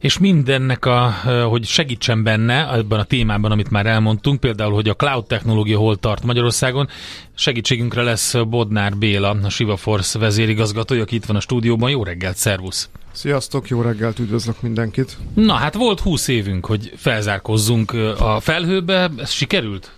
és 0.00 0.18
mindennek, 0.18 0.84
a, 0.84 1.10
hogy 1.48 1.64
segítsen 1.64 2.22
benne 2.22 2.72
ebben 2.72 2.98
a 2.98 3.04
témában, 3.04 3.50
amit 3.50 3.70
már 3.70 3.86
elmondtunk, 3.86 4.40
például, 4.40 4.72
hogy 4.72 4.88
a 4.88 4.94
cloud 4.94 5.26
technológia 5.26 5.78
hol 5.78 5.96
tart 5.96 6.22
Magyarországon, 6.22 6.88
segítségünkre 7.34 8.02
lesz 8.02 8.34
Bodnár 8.48 8.96
Béla, 8.96 9.30
a 9.42 9.48
Siva 9.48 9.76
Force 9.76 10.18
vezérigazgatója, 10.18 11.02
aki 11.02 11.14
itt 11.14 11.24
van 11.24 11.36
a 11.36 11.40
stúdióban. 11.40 11.90
Jó 11.90 12.04
reggelt, 12.04 12.36
szervusz! 12.36 12.88
Sziasztok, 13.12 13.68
jó 13.68 13.82
reggelt, 13.82 14.18
üdvözlök 14.18 14.62
mindenkit! 14.62 15.16
Na 15.34 15.54
hát 15.54 15.74
volt 15.74 16.00
20 16.00 16.28
évünk, 16.28 16.66
hogy 16.66 16.92
felzárkozzunk 16.96 17.92
a 18.18 18.40
felhőbe, 18.40 19.10
ez 19.16 19.30
sikerült? 19.30 19.92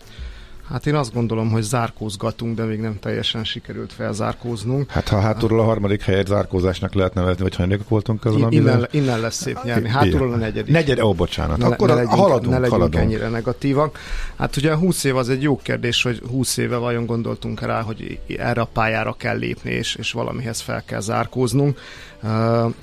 Hát 0.72 0.86
én 0.86 0.94
azt 0.94 1.12
gondolom, 1.12 1.50
hogy 1.50 1.62
zárkózgatunk, 1.62 2.56
de 2.56 2.64
még 2.64 2.80
nem 2.80 2.98
teljesen 3.00 3.44
sikerült 3.44 3.92
felzárkóznunk. 3.92 4.90
Hát 4.90 5.08
ha 5.08 5.20
hátulról 5.20 5.60
a 5.60 5.64
harmadik 5.64 6.02
helyet 6.02 6.26
zárkózásnak 6.26 6.94
lehet 6.94 7.14
nevezni, 7.14 7.42
vagy 7.42 7.54
hanyagok 7.54 7.88
voltunk 7.88 8.24
azon, 8.24 8.52
I- 8.52 8.56
innen, 8.56 8.88
innen 8.90 9.20
lesz 9.20 9.36
szép 9.42 9.58
nyerni. 9.62 9.88
Hátulról 9.88 10.32
a 10.32 10.36
negyedik. 10.36 10.72
Negyed, 10.72 11.00
ó, 11.00 11.12
bocsánat. 11.14 11.56
Ne, 11.58 11.66
Akkor 11.66 11.88
ne 11.88 11.94
legyünk, 11.94 12.12
haladunk, 12.14 12.44
ne 12.52 12.58
legyünk 12.58 12.72
haladunk. 12.72 13.04
ennyire 13.04 13.28
negatívak. 13.28 13.98
Hát 14.36 14.56
ugye 14.56 14.74
20 14.76 15.04
év 15.04 15.16
az 15.16 15.28
egy 15.28 15.42
jó 15.42 15.56
kérdés, 15.62 16.02
hogy 16.02 16.22
20 16.30 16.56
éve 16.56 16.76
vajon 16.76 17.06
gondoltunk 17.06 17.60
rá, 17.60 17.80
hogy 17.80 18.18
erre 18.38 18.60
a 18.60 18.68
pályára 18.72 19.12
kell 19.18 19.36
lépni, 19.36 19.70
és, 19.70 19.94
és 19.94 20.12
valamihez 20.12 20.60
fel 20.60 20.82
kell 20.84 21.00
zárkóznunk. 21.00 21.78
Uh, 22.22 22.74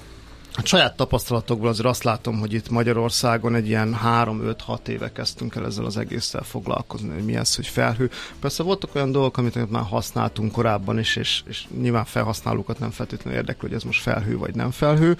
a 0.59 0.65
saját 0.65 0.95
tapasztalatokból 0.95 1.69
azért 1.69 1.87
azt 1.87 2.03
látom, 2.03 2.39
hogy 2.39 2.53
itt 2.53 2.69
Magyarországon 2.69 3.55
egy 3.55 3.67
ilyen 3.67 3.97
3-5-6 4.05 4.87
éve 4.87 5.11
kezdtünk 5.11 5.55
el 5.55 5.65
ezzel 5.65 5.85
az 5.85 5.97
egésszel 5.97 6.43
foglalkozni, 6.43 7.09
hogy 7.09 7.23
mi 7.23 7.35
ez, 7.35 7.55
hogy 7.55 7.67
felhő. 7.67 8.09
Persze 8.39 8.63
voltak 8.63 8.95
olyan 8.95 9.11
dolgok, 9.11 9.37
amit 9.37 9.71
már 9.71 9.83
használtunk 9.83 10.51
korábban 10.51 10.99
is, 10.99 11.15
és, 11.15 11.41
és 11.47 11.65
nyilván 11.81 12.05
felhasználókat 12.05 12.79
nem 12.79 12.91
feltétlenül 12.91 13.39
érdekli, 13.39 13.67
hogy 13.67 13.77
ez 13.77 13.83
most 13.83 14.01
felhő 14.01 14.37
vagy 14.37 14.55
nem 14.55 14.71
felhő, 14.71 15.17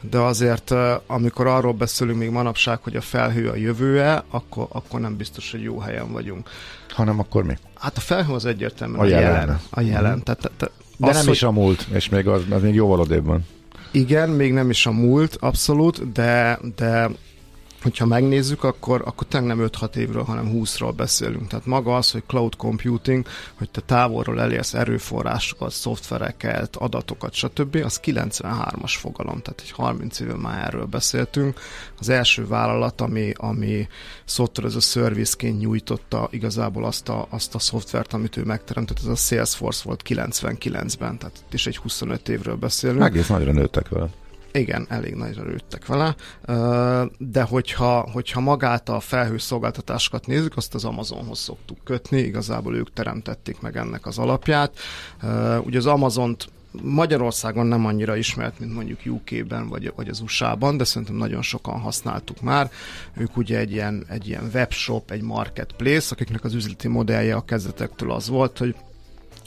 de 0.00 0.18
azért 0.18 0.74
amikor 1.06 1.46
arról 1.46 1.72
beszélünk 1.72 2.18
még 2.18 2.30
manapság, 2.30 2.78
hogy 2.82 2.96
a 2.96 3.00
felhő 3.00 3.48
a 3.48 3.56
jövője, 3.56 4.24
akkor, 4.30 4.66
akkor 4.68 5.00
nem 5.00 5.16
biztos, 5.16 5.50
hogy 5.50 5.62
jó 5.62 5.78
helyen 5.78 6.12
vagyunk. 6.12 6.48
Hanem 6.88 7.18
akkor 7.18 7.44
mi? 7.44 7.56
Hát 7.74 7.96
a 7.96 8.00
felhő 8.00 8.32
az 8.32 8.44
egyértelműen 8.44 9.00
a, 9.00 9.04
a 9.04 9.06
jelen. 9.06 9.32
jelen. 9.32 9.60
A 9.70 9.80
jelen. 9.80 10.16
Mm. 10.16 10.20
Tehát, 10.20 10.50
te, 10.56 10.70
de 10.96 11.08
az, 11.08 11.14
nem 11.14 11.24
hogy... 11.24 11.34
is 11.34 11.42
a 11.42 11.50
múlt, 11.50 11.86
és 11.92 12.08
még 12.08 12.28
az, 12.28 12.42
az 12.50 12.62
még 12.62 12.74
jóval 12.74 13.00
odébb 13.00 13.24
van. 13.24 13.46
Igen, 13.92 14.30
még 14.30 14.52
nem 14.52 14.70
is 14.70 14.86
a 14.86 14.90
múlt, 14.92 15.36
abszolút, 15.40 16.12
de, 16.12 16.58
de 16.76 17.10
hogyha 17.82 18.06
megnézzük, 18.06 18.64
akkor, 18.64 19.02
akkor 19.04 19.26
tényleg 19.26 19.56
nem 19.56 19.68
5-6 19.80 19.96
évről, 19.96 20.22
hanem 20.22 20.50
20-ról 20.54 20.92
beszélünk. 20.96 21.46
Tehát 21.46 21.66
maga 21.66 21.96
az, 21.96 22.10
hogy 22.10 22.22
cloud 22.26 22.56
computing, 22.56 23.26
hogy 23.54 23.70
te 23.70 23.80
távolról 23.80 24.40
elérsz 24.40 24.74
erőforrásokat, 24.74 25.70
szoftvereket, 25.70 26.76
adatokat, 26.76 27.32
stb., 27.32 27.80
az 27.84 28.00
93-as 28.04 28.94
fogalom, 28.98 29.40
tehát 29.42 29.60
egy 29.60 29.70
30 29.70 30.20
éve 30.20 30.34
már 30.34 30.66
erről 30.66 30.84
beszéltünk. 30.84 31.60
Az 31.98 32.08
első 32.08 32.46
vállalat, 32.46 33.00
ami, 33.00 33.32
ami 33.36 33.88
software 34.24 34.68
as 34.68 34.76
a 34.76 34.80
service-ként 34.80 35.58
nyújtotta 35.58 36.28
igazából 36.30 36.84
azt 36.84 37.08
a, 37.08 37.26
azt 37.30 37.54
a 37.54 37.58
szoftvert, 37.58 38.12
amit 38.12 38.36
ő 38.36 38.44
megteremtett, 38.44 38.98
ez 38.98 39.06
a 39.06 39.14
Salesforce 39.14 39.82
volt 39.84 40.02
99-ben, 40.08 41.18
tehát 41.18 41.42
itt 41.46 41.54
is 41.54 41.66
egy 41.66 41.76
25 41.76 42.28
évről 42.28 42.56
beszélünk. 42.56 43.02
Egész 43.02 43.28
nagyra 43.28 43.52
nőttek 43.52 43.88
vele. 43.88 44.08
Igen, 44.52 44.86
elég 44.88 45.14
nagyra 45.14 45.42
rőttek 45.42 45.86
vele, 45.86 46.14
de 47.18 47.42
hogyha, 47.42 48.10
hogyha 48.12 48.40
magát 48.40 48.88
a 48.88 49.00
felhőszolgáltatásokat 49.00 50.26
nézzük, 50.26 50.56
azt 50.56 50.74
az 50.74 50.84
Amazonhoz 50.84 51.38
szoktuk 51.38 51.78
kötni, 51.84 52.18
igazából 52.18 52.76
ők 52.76 52.92
teremtették 52.92 53.60
meg 53.60 53.76
ennek 53.76 54.06
az 54.06 54.18
alapját. 54.18 54.78
Ugye 55.64 55.78
az 55.78 55.86
Amazont 55.86 56.48
Magyarországon 56.82 57.66
nem 57.66 57.86
annyira 57.86 58.16
ismert, 58.16 58.58
mint 58.58 58.74
mondjuk 58.74 59.00
UK-ben 59.06 59.68
vagy, 59.68 59.92
vagy 59.96 60.08
az 60.08 60.20
USA-ban, 60.20 60.76
de 60.76 60.84
szerintem 60.84 61.16
nagyon 61.16 61.42
sokan 61.42 61.80
használtuk 61.80 62.40
már. 62.40 62.70
Ők 63.16 63.36
ugye 63.36 63.58
egy 63.58 63.72
ilyen, 63.72 64.04
egy 64.08 64.28
ilyen 64.28 64.50
webshop, 64.54 65.10
egy 65.10 65.22
marketplace, 65.22 66.08
akiknek 66.10 66.44
az 66.44 66.54
üzleti 66.54 66.88
modellje 66.88 67.34
a 67.34 67.44
kezdetektől 67.44 68.10
az 68.10 68.28
volt, 68.28 68.58
hogy 68.58 68.74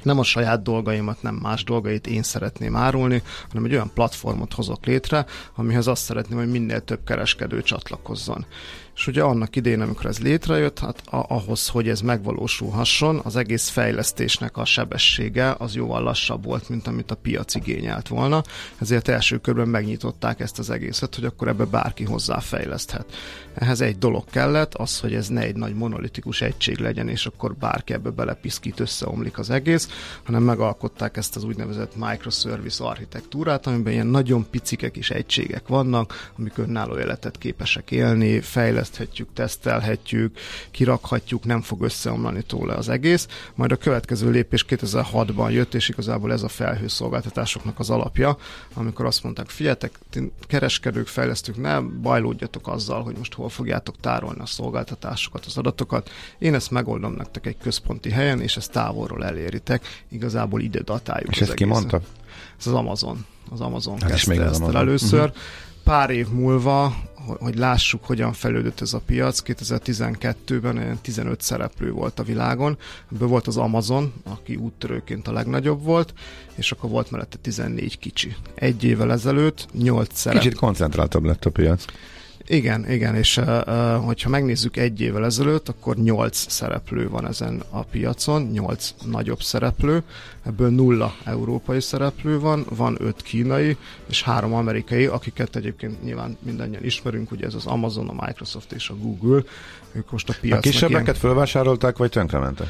nem 0.05 0.19
a 0.19 0.23
saját 0.23 0.63
dolgaimat, 0.63 1.21
nem 1.21 1.35
más 1.35 1.63
dolgait 1.63 2.07
én 2.07 2.23
szeretném 2.23 2.75
árulni, 2.75 3.23
hanem 3.47 3.65
egy 3.65 3.73
olyan 3.73 3.91
platformot 3.93 4.53
hozok 4.53 4.85
létre, 4.85 5.25
amihez 5.55 5.87
azt 5.87 6.03
szeretném, 6.03 6.37
hogy 6.37 6.51
minél 6.51 6.83
több 6.83 6.99
kereskedő 7.05 7.61
csatlakozzon. 7.61 8.45
És 8.95 9.07
ugye 9.07 9.21
annak 9.21 9.55
idején, 9.55 9.81
amikor 9.81 10.05
ez 10.05 10.19
létrejött, 10.19 10.79
hát 10.79 11.01
ahhoz, 11.09 11.67
hogy 11.67 11.89
ez 11.89 12.01
megvalósulhasson, 12.01 13.19
az 13.23 13.35
egész 13.35 13.69
fejlesztésnek 13.69 14.57
a 14.57 14.65
sebessége 14.65 15.55
az 15.57 15.75
jóval 15.75 16.03
lassabb 16.03 16.43
volt, 16.43 16.69
mint 16.69 16.87
amit 16.87 17.11
a 17.11 17.15
piac 17.15 17.55
igényelt 17.55 18.07
volna. 18.07 18.43
Ezért 18.77 19.07
első 19.07 19.37
körben 19.37 19.67
megnyitották 19.67 20.39
ezt 20.39 20.59
az 20.59 20.69
egészet, 20.69 21.15
hogy 21.15 21.25
akkor 21.25 21.47
ebbe 21.47 21.65
bárki 21.65 22.03
hozzáfejleszthet. 22.03 23.05
Ehhez 23.53 23.81
egy 23.81 23.97
dolog 23.97 24.23
kellett, 24.29 24.73
az, 24.73 24.99
hogy 24.99 25.13
ez 25.13 25.27
ne 25.27 25.41
egy 25.41 25.55
nagy 25.55 25.73
monolitikus 25.73 26.41
egység 26.41 26.77
legyen, 26.77 27.09
és 27.09 27.25
akkor 27.25 27.55
bárki 27.55 27.93
ebbe 27.93 28.09
belepiszkít, 28.09 28.79
összeomlik 28.79 29.39
az 29.39 29.49
egész, 29.49 29.89
hanem 30.23 30.43
megalkották 30.43 31.17
ezt 31.17 31.35
az 31.35 31.43
úgynevezett 31.43 31.95
microservice 31.95 32.83
architektúrát, 32.83 33.67
amiben 33.67 33.93
ilyen 33.93 34.07
nagyon 34.07 34.49
picikek 34.49 34.97
és 34.97 35.09
egységek 35.09 35.67
vannak, 35.67 36.31
amik 36.37 36.57
önálló 36.57 36.97
életet 36.99 37.37
képesek 37.37 37.91
élni, 37.91 38.39
fejleszteni, 38.39 38.83
fejleszthetjük, 38.85 39.29
tesztelhetjük, 39.33 40.37
kirakhatjuk, 40.71 41.45
nem 41.45 41.61
fog 41.61 41.81
összeomlani 41.81 42.41
tőle 42.41 42.73
az 42.73 42.89
egész. 42.89 43.27
Majd 43.55 43.71
a 43.71 43.75
következő 43.75 44.31
lépés 44.31 44.65
2006-ban 44.69 45.51
jött, 45.51 45.73
és 45.73 45.89
igazából 45.89 46.31
ez 46.31 46.43
a 46.43 46.47
felhőszolgáltatásoknak 46.47 47.79
az 47.79 47.89
alapja, 47.89 48.37
amikor 48.73 49.05
azt 49.05 49.23
mondták, 49.23 49.49
figyeljetek, 49.49 49.99
kereskedők, 50.47 51.07
fejlesztők, 51.07 51.57
ne 51.57 51.79
bajlódjatok 51.79 52.67
azzal, 52.67 53.03
hogy 53.03 53.17
most 53.17 53.33
hol 53.33 53.49
fogjátok 53.49 53.95
tárolni 53.99 54.39
a 54.39 54.45
szolgáltatásokat, 54.45 55.45
az 55.45 55.57
adatokat. 55.57 56.09
Én 56.37 56.53
ezt 56.53 56.71
megoldom 56.71 57.13
nektek 57.13 57.45
egy 57.45 57.57
központi 57.57 58.09
helyen, 58.09 58.41
és 58.41 58.57
ezt 58.57 58.71
távolról 58.71 59.25
eléritek. 59.25 60.03
Igazából 60.09 60.61
ide 60.61 60.81
datáljuk. 60.81 61.31
És 61.31 61.41
ezt 61.41 61.53
ki 61.53 61.63
mondta? 61.63 62.01
Ez 62.59 62.67
az 62.67 62.73
Amazon. 62.73 63.25
Az 63.51 63.61
Amazon 63.61 64.01
hát 64.01 64.09
kezdte 64.09 64.43
ezt 64.43 64.59
Amazon. 64.59 64.75
először. 64.75 65.19
Uh-huh. 65.19 65.35
Pár 65.85 66.09
év 66.09 66.27
múlva 66.27 66.93
hogy 67.39 67.57
lássuk, 67.57 68.05
hogyan 68.05 68.33
fejlődött 68.33 68.81
ez 68.81 68.93
a 68.93 69.01
piac. 69.05 69.41
2012-ben 69.45 70.99
15 71.01 71.41
szereplő 71.41 71.91
volt 71.91 72.19
a 72.19 72.23
világon, 72.23 72.77
ebből 73.13 73.27
volt 73.27 73.47
az 73.47 73.57
Amazon, 73.57 74.13
aki 74.23 74.55
úttörőként 74.55 75.27
a 75.27 75.31
legnagyobb 75.31 75.83
volt, 75.83 76.13
és 76.55 76.71
akkor 76.71 76.89
volt 76.89 77.11
mellette 77.11 77.37
14 77.37 77.99
kicsi. 77.99 78.35
Egy 78.55 78.83
évvel 78.83 79.11
ezelőtt 79.11 79.67
8 79.73 80.09
szereplő. 80.13 80.43
Kicsit 80.43 80.59
koncentráltabb 80.59 81.23
lett 81.23 81.45
a 81.45 81.49
piac. 81.49 81.85
Igen, 82.47 82.91
igen, 82.91 83.15
és 83.15 83.37
uh, 83.37 83.45
hogyha 84.05 84.29
megnézzük 84.29 84.77
egy 84.77 85.01
évvel 85.01 85.25
ezelőtt, 85.25 85.69
akkor 85.69 85.95
nyolc 85.95 86.51
szereplő 86.51 87.09
van 87.09 87.27
ezen 87.27 87.63
a 87.69 87.83
piacon, 87.83 88.41
nyolc 88.41 88.93
nagyobb 89.05 89.41
szereplő, 89.41 90.03
ebből 90.45 90.69
nulla 90.69 91.15
európai 91.23 91.81
szereplő 91.81 92.39
van, 92.39 92.65
van 92.69 92.97
öt 92.99 93.21
kínai 93.21 93.77
és 94.09 94.23
három 94.23 94.53
amerikai, 94.53 95.05
akiket 95.05 95.55
egyébként 95.55 96.03
nyilván 96.03 96.37
mindannyian 96.39 96.83
ismerünk, 96.83 97.31
ugye 97.31 97.45
ez 97.45 97.53
az 97.53 97.65
Amazon, 97.65 98.09
a 98.09 98.25
Microsoft 98.25 98.71
és 98.71 98.89
a 98.89 98.95
Google, 98.95 99.43
ők 99.91 100.11
most 100.11 100.29
a 100.29 100.33
piacnak 100.41 100.65
A 100.65 100.69
kisebbeket 100.69 101.03
ilyen... 101.03 101.19
fölvásárolták, 101.19 101.97
vagy 101.97 102.09
tönkrementek? 102.09 102.67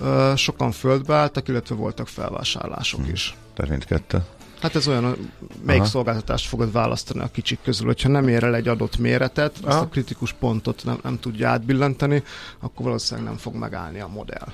Uh, 0.00 0.36
sokan 0.36 0.70
földbe 0.70 1.14
álltak, 1.14 1.48
illetve 1.48 1.74
voltak 1.74 2.08
felvásárlások 2.08 2.98
uh-huh. 2.98 3.14
is. 3.14 3.36
Tehát 3.54 3.70
mindkettő. 3.70 4.18
Hát 4.60 4.74
ez 4.74 4.88
olyan, 4.88 5.32
melyik 5.62 5.80
Aha. 5.80 5.90
szolgáltatást 5.90 6.48
fogod 6.48 6.72
választani 6.72 7.20
a 7.20 7.30
kicsik 7.32 7.58
közül. 7.62 7.86
Hogyha 7.86 8.08
nem 8.08 8.28
ér 8.28 8.44
el 8.44 8.54
egy 8.54 8.68
adott 8.68 8.98
méretet, 8.98 9.56
Aha. 9.62 9.74
azt 9.74 9.84
a 9.84 9.88
kritikus 9.88 10.32
pontot 10.32 10.84
nem, 10.84 10.98
nem 11.02 11.20
tudja 11.20 11.48
átbillenteni, 11.48 12.22
akkor 12.60 12.84
valószínűleg 12.84 13.28
nem 13.28 13.38
fog 13.38 13.54
megállni 13.54 14.00
a 14.00 14.08
modell. 14.08 14.52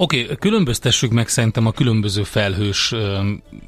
Oké, 0.00 0.22
okay, 0.22 0.36
különböztessük 0.36 1.10
meg 1.10 1.28
szerintem 1.28 1.66
a 1.66 1.72
különböző 1.72 2.22
felhős 2.22 2.94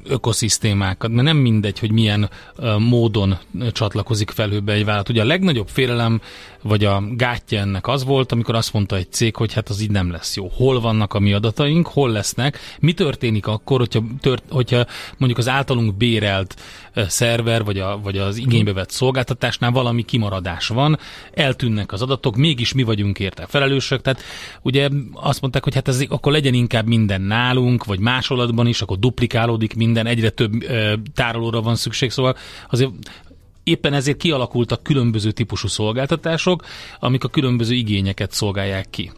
ökoszisztémákat, 0.03 1.11
mert 1.11 1.23
nem 1.23 1.37
mindegy, 1.37 1.79
hogy 1.79 1.91
milyen 1.91 2.29
módon 2.77 3.37
csatlakozik 3.71 4.29
felhőbe 4.29 4.73
egy 4.73 4.85
vállalat. 4.85 5.09
Ugye 5.09 5.21
a 5.21 5.25
legnagyobb 5.25 5.67
félelem 5.67 6.21
vagy 6.61 6.85
a 6.85 7.03
gátja 7.11 7.59
ennek 7.59 7.87
az 7.87 8.03
volt, 8.03 8.31
amikor 8.31 8.55
azt 8.55 8.73
mondta 8.73 8.95
egy 8.95 9.11
cég, 9.11 9.35
hogy 9.35 9.53
hát 9.53 9.69
az 9.69 9.81
így 9.81 9.91
nem 9.91 10.11
lesz 10.11 10.35
jó. 10.35 10.47
Hol 10.47 10.79
vannak 10.79 11.13
a 11.13 11.19
mi 11.19 11.33
adataink, 11.33 11.87
hol 11.87 12.09
lesznek, 12.11 12.59
mi 12.79 12.93
történik 12.93 13.47
akkor, 13.47 13.79
hogyha, 13.79 14.03
tört, 14.19 14.43
hogyha 14.49 14.85
mondjuk 15.17 15.39
az 15.39 15.47
általunk 15.47 15.95
bérelt 15.95 16.55
szerver, 16.95 17.63
vagy, 17.63 17.79
a, 17.79 17.99
vagy 18.03 18.17
az 18.17 18.37
igénybe 18.37 18.73
vett 18.73 18.89
szolgáltatásnál 18.89 19.71
valami 19.71 20.03
kimaradás 20.03 20.67
van, 20.67 20.99
eltűnnek 21.33 21.91
az 21.91 22.01
adatok, 22.01 22.35
mégis 22.35 22.73
mi 22.73 22.83
vagyunk 22.83 23.19
érte 23.19 23.45
felelősök, 23.47 24.01
tehát 24.01 24.21
ugye 24.61 24.89
azt 25.13 25.41
mondták, 25.41 25.63
hogy 25.63 25.73
hát 25.73 25.87
ez 25.87 26.05
akkor 26.21 26.33
legyen 26.33 26.53
inkább 26.53 26.87
minden 26.87 27.21
nálunk, 27.21 27.85
vagy 27.85 27.99
másolatban 27.99 28.67
is, 28.67 28.81
akkor 28.81 28.99
duplikálódik 28.99 29.75
minden, 29.75 30.05
egyre 30.05 30.29
több 30.29 30.63
ö, 30.63 30.93
tárolóra 31.13 31.61
van 31.61 31.75
szükség, 31.75 32.11
szóval 32.11 32.35
azért 32.69 32.91
éppen 33.63 33.93
ezért 33.93 34.17
kialakultak 34.17 34.83
különböző 34.83 35.31
típusú 35.31 35.67
szolgáltatások, 35.67 36.65
amik 36.99 37.23
a 37.23 37.27
különböző 37.27 37.73
igényeket 37.73 38.31
szolgálják 38.31 38.89
ki. 38.89 39.11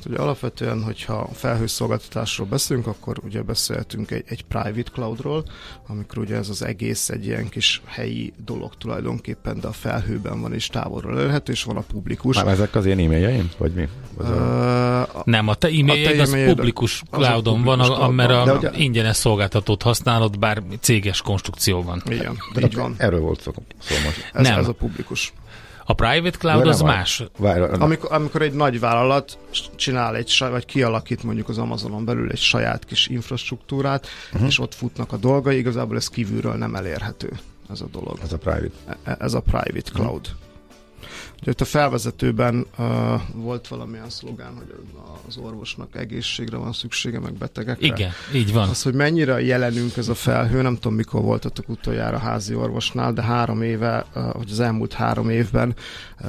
Hát 0.00 0.08
ugye 0.12 0.18
alapvetően, 0.18 0.82
hogyha 0.82 1.28
felhőszolgáltatásról 1.32 2.46
beszélünk, 2.46 2.86
akkor 2.86 3.20
ugye 3.24 3.42
beszéltünk 3.42 4.10
egy, 4.10 4.24
egy 4.26 4.42
private 4.42 4.90
cloudról, 4.92 5.44
amikor 5.86 6.18
ugye 6.18 6.36
ez 6.36 6.48
az 6.48 6.62
egész 6.62 7.08
egy 7.08 7.26
ilyen 7.26 7.48
kis 7.48 7.82
helyi 7.84 8.32
dolog 8.44 8.74
tulajdonképpen, 8.74 9.60
de 9.60 9.66
a 9.66 9.72
felhőben 9.72 10.40
van 10.40 10.54
és 10.54 10.66
távolról 10.66 11.18
elérhető, 11.18 11.52
és 11.52 11.62
van 11.62 11.76
a 11.76 11.80
publikus. 11.80 12.36
Már 12.36 12.48
ezek 12.48 12.74
az 12.74 12.86
én 12.86 12.98
e-mailjeim, 12.98 13.50
vagy 13.58 13.72
mi? 13.72 13.88
Uh, 14.18 15.00
a, 15.00 15.22
Nem, 15.24 15.48
a 15.48 15.54
te 15.54 15.68
e-mailjed 15.68 16.20
az 16.20 16.36
publikus 16.44 17.02
cloudon 17.10 17.62
van, 17.62 17.80
a, 17.80 18.10
mert 18.10 18.30
a 18.30 18.54
ugye, 18.58 18.70
ingyenes 18.74 19.16
szolgáltatót 19.16 19.82
használod, 19.82 20.38
bár 20.38 20.62
céges 20.80 21.22
konstrukció 21.22 21.82
van. 21.82 22.02
Igen, 22.08 22.38
de 22.54 22.60
így 22.60 22.74
van. 22.74 22.94
Erről 22.98 23.20
volt 23.20 23.40
szó, 23.40 23.52
szó 23.78 23.94
most. 24.04 24.30
Ez, 24.32 24.46
Nem. 24.46 24.58
ez 24.58 24.68
a 24.68 24.72
publikus. 24.72 25.32
A 25.84 25.92
private 25.92 26.38
cloud 26.38 26.66
az 26.66 26.80
más. 26.80 27.22
Várj, 27.38 27.60
amikor, 27.62 28.12
amikor 28.12 28.42
egy 28.42 28.52
nagy 28.52 28.80
vállalat 28.80 29.38
csinál 29.76 30.16
egy 30.16 30.28
saj, 30.28 30.50
vagy 30.50 30.64
kialakít 30.64 31.22
mondjuk 31.22 31.48
az 31.48 31.58
Amazonon 31.58 32.04
belül 32.04 32.30
egy 32.30 32.38
saját 32.38 32.84
kis 32.84 33.06
infrastruktúrát, 33.06 34.06
uh-huh. 34.32 34.48
és 34.48 34.58
ott 34.58 34.74
futnak 34.74 35.12
a 35.12 35.16
dolgai, 35.16 35.58
igazából 35.58 35.96
ez 35.96 36.08
kívülről 36.08 36.54
nem 36.54 36.74
elérhető 36.74 37.30
ez 37.70 37.80
a 37.80 37.86
dolog. 37.92 38.18
Ez 38.22 38.32
a 38.32 38.38
private. 38.38 38.70
E, 38.86 38.96
e, 39.04 39.16
ez 39.20 39.34
a 39.34 39.40
private 39.40 39.90
cloud. 39.90 40.26
Uh-huh. 40.26 40.38
Ugye 41.40 41.50
itt 41.50 41.60
a 41.60 41.64
felvezetőben 41.64 42.66
uh, 42.78 42.86
volt 43.34 43.68
valamilyen 43.68 44.10
szlogán, 44.10 44.52
hogy 44.56 44.74
az 45.28 45.36
orvosnak 45.36 45.96
egészségre 45.96 46.56
van 46.56 46.72
szüksége, 46.72 47.18
meg 47.18 47.32
betegekre. 47.32 47.86
Igen, 47.86 48.10
így 48.34 48.52
van. 48.52 48.68
Az, 48.68 48.82
hogy 48.82 48.94
mennyire 48.94 49.42
jelenünk 49.42 49.96
ez 49.96 50.08
a 50.08 50.14
felhő, 50.14 50.62
nem 50.62 50.74
tudom 50.74 50.94
mikor 50.94 51.22
voltatok 51.22 51.68
utoljára 51.68 52.18
házi 52.18 52.54
orvosnál, 52.54 53.12
de 53.12 53.22
három 53.22 53.62
éve, 53.62 54.06
uh, 54.14 54.32
vagy 54.32 54.50
az 54.50 54.60
elmúlt 54.60 54.92
három 54.92 55.30
évben 55.30 55.74
uh, 56.20 56.28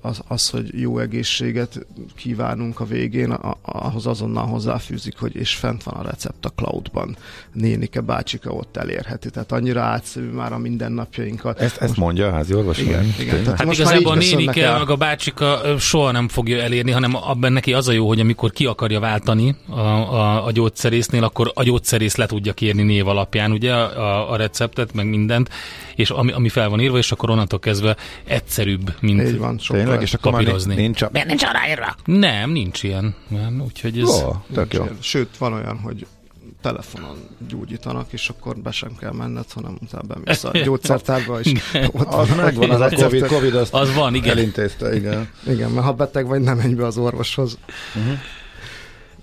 az, 0.00 0.20
az, 0.28 0.50
hogy 0.50 0.80
jó 0.80 0.98
egészséget 0.98 1.86
kívánunk 2.16 2.80
a 2.80 2.84
végén, 2.84 3.30
a, 3.30 3.56
ahhoz 3.62 4.06
azonnal 4.06 4.46
hozzáfűzik, 4.46 5.18
hogy 5.18 5.34
és 5.36 5.54
fent 5.54 5.82
van 5.82 5.94
a 5.94 6.02
recept 6.02 6.44
a 6.44 6.48
cloudban. 6.48 7.16
Nénike, 7.52 8.00
bácsika 8.00 8.50
ott 8.50 8.76
elérheti. 8.76 9.30
Tehát 9.30 9.52
annyira 9.52 9.82
átszerű 9.82 10.26
már 10.26 10.52
a 10.52 10.58
mindennapjainkat. 10.58 11.60
Ezt, 11.60 11.76
ezt 11.76 11.96
mondja 11.96 12.26
a 12.26 12.30
házi 12.30 12.54
orvos? 12.54 12.78
Igen, 12.78 13.14
igen. 13.18 13.42
Tehát 13.42 13.58
hát 13.58 13.66
most 13.66 13.80
igazából 13.80 14.12
a 14.12 14.14
nénike, 14.46 14.78
meg 14.78 14.90
a 14.90 14.96
bácsika 14.96 15.60
soha 15.78 16.10
nem 16.10 16.28
fogja 16.28 16.62
elérni, 16.62 16.90
hanem 16.90 17.16
abban 17.16 17.52
neki 17.52 17.72
az 17.72 17.88
a 17.88 17.92
jó, 17.92 18.08
hogy 18.08 18.20
amikor 18.20 18.52
ki 18.52 18.66
akarja 18.66 19.00
váltani 19.00 19.56
a, 19.68 19.78
a, 19.80 20.46
a 20.46 20.50
gyógyszerésznél, 20.50 21.24
akkor 21.24 21.50
a 21.54 21.62
gyógyszerész 21.62 22.16
le 22.16 22.26
tudja 22.26 22.52
kérni 22.52 22.82
név 22.82 23.08
alapján 23.08 23.52
ugye 23.52 23.72
a, 23.74 24.32
a 24.32 24.36
receptet, 24.36 24.94
meg 24.94 25.08
mindent, 25.08 25.48
és 25.94 26.10
ami, 26.10 26.32
ami 26.32 26.48
fel 26.48 26.68
van 26.68 26.80
írva, 26.80 26.98
és 26.98 27.12
akkor 27.12 27.30
onnantól 27.30 27.58
kezdve 27.58 27.96
egyszerűbb, 28.24 28.94
mint 29.00 29.22
Így 29.22 29.38
van, 29.38 29.56
Tényleg, 29.68 30.02
és 30.02 30.14
akkor 30.14 30.32
papírozni. 30.32 30.74
Nincs, 30.74 31.02
a... 31.02 31.10
nincs 31.26 31.44
aláírva? 31.44 31.94
Nem, 32.04 32.50
nincs 32.50 32.82
ilyen. 32.82 33.14
Nem, 33.28 33.62
úgyhogy 33.66 33.98
ez... 33.98 34.20
Jó, 34.20 34.36
tök 34.54 34.74
jó. 34.74 34.84
Sőt, 35.00 35.36
van 35.36 35.52
olyan, 35.52 35.78
hogy 35.78 36.06
telefonon 36.64 37.16
gyógyítanak, 37.48 38.12
és 38.12 38.28
akkor 38.28 38.56
be 38.56 38.70
sem 38.70 38.96
kell 38.96 39.12
menned, 39.12 39.44
hanem 39.52 39.78
utána 39.82 40.02
bemész 40.06 40.44
a 40.44 40.50
gyógyszertárba, 40.50 41.40
és 41.40 41.52
ott 42.00 42.12
az 42.14 42.28
megvan, 42.36 42.70
az 42.70 42.80
a 42.80 42.88
COVID, 43.02 43.26
COVID 43.26 43.54
azt 43.54 43.74
az 43.74 43.94
van, 43.94 44.14
igen. 44.14 44.30
elintézte, 44.30 44.94
igen. 44.94 45.28
Igen, 45.46 45.70
mert 45.70 45.86
ha 45.86 45.92
beteg 45.92 46.26
vagy, 46.26 46.40
nem 46.40 46.56
menj 46.56 46.74
be 46.74 46.86
az 46.86 46.96
orvoshoz. 46.96 47.58
Uh-huh. 47.94 48.18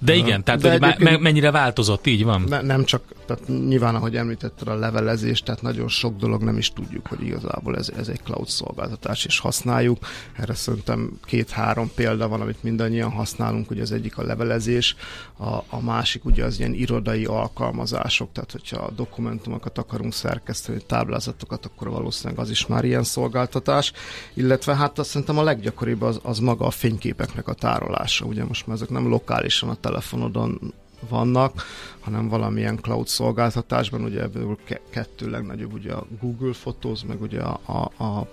De 0.03 0.15
igen, 0.15 0.43
tehát 0.43 0.61
De 0.61 0.71
hogy 0.71 0.99
me- 0.99 1.19
mennyire 1.19 1.51
változott, 1.51 2.07
így 2.07 2.23
van? 2.23 2.41
Ne, 2.47 2.61
nem 2.61 2.83
csak, 2.83 3.03
tehát 3.25 3.47
nyilván, 3.47 3.95
ahogy 3.95 4.15
említetted 4.15 4.67
a 4.67 4.75
levelezés, 4.75 5.41
tehát 5.41 5.61
nagyon 5.61 5.87
sok 5.87 6.17
dolog 6.17 6.43
nem 6.43 6.57
is 6.57 6.69
tudjuk, 6.69 7.07
hogy 7.07 7.21
igazából 7.21 7.77
ez, 7.77 7.91
ez 7.97 8.07
egy 8.07 8.19
cloud 8.23 8.47
szolgáltatás, 8.47 9.25
és 9.25 9.39
használjuk. 9.39 9.97
Erre 10.37 10.53
szerintem 10.53 11.19
két-három 11.25 11.91
példa 11.95 12.27
van, 12.27 12.41
amit 12.41 12.63
mindannyian 12.63 13.11
használunk, 13.11 13.67
hogy 13.67 13.79
az 13.79 13.91
egyik 13.91 14.17
a 14.17 14.23
levelezés, 14.23 14.95
a, 15.37 15.55
a 15.69 15.81
másik 15.81 16.25
ugye 16.25 16.43
az 16.43 16.59
ilyen 16.59 16.73
irodai 16.73 17.25
alkalmazások, 17.25 18.31
tehát 18.31 18.51
hogyha 18.51 18.77
a 18.77 18.91
dokumentumokat 18.91 19.77
akarunk 19.77 20.13
szerkeszteni, 20.13 20.81
táblázatokat, 20.87 21.65
akkor 21.65 21.89
valószínűleg 21.89 22.39
az 22.39 22.49
is 22.49 22.65
már 22.65 22.83
ilyen 22.83 23.03
szolgáltatás, 23.03 23.91
illetve 24.33 24.75
hát 24.75 24.99
azt 24.99 25.09
szerintem 25.09 25.37
a 25.37 25.43
leggyakoribb 25.43 26.01
az, 26.01 26.19
az 26.23 26.39
maga 26.39 26.65
a 26.65 26.71
fényképeknek 26.71 27.47
a 27.47 27.53
tárolása. 27.53 28.25
Ugye 28.25 28.45
most 28.45 28.67
már 28.67 28.75
ezek 28.75 28.89
nem 28.89 29.07
lokálisan 29.07 29.69
a 29.69 29.75
telefonodon 29.91 30.73
vannak, 31.09 31.63
hanem 31.99 32.27
valamilyen 32.27 32.79
cloud 32.81 33.07
szolgáltatásban, 33.07 34.03
ugye 34.03 34.21
ebből 34.21 34.57
kettő 34.89 35.29
legnagyobb, 35.29 35.73
ugye 35.73 35.93
a 35.93 36.05
Google 36.21 36.51
Photos, 36.61 36.99
meg 37.07 37.21
ugye 37.21 37.41
a, 37.41 37.59
a, 37.97 38.03
a 38.03 38.27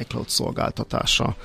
iCloud 0.00 0.28
szolgáltatása 0.28 1.36